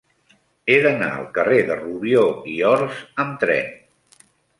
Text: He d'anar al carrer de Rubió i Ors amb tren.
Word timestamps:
He 0.69 0.77
d'anar 0.85 1.09
al 1.17 1.27
carrer 1.35 1.59
de 1.67 1.77
Rubió 1.81 2.23
i 2.53 2.55
Ors 2.71 2.97
amb 3.25 3.37
tren. 3.45 3.69